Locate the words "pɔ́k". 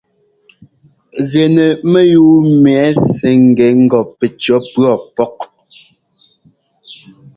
5.15-5.35